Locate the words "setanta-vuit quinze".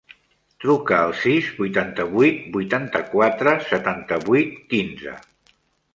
3.69-5.19